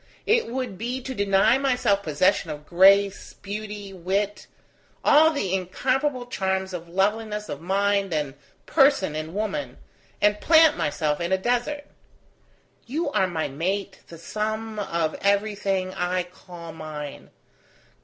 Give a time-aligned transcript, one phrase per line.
[0.25, 4.47] It would be to deny myself possession of grace, beauty, wit,
[5.05, 8.33] all the incomparable charms of loveliness of mind and
[8.65, 9.77] person in woman,
[10.19, 11.83] and plant myself in a desert.
[12.87, 17.29] You are my mate, the sum of everything I call mine.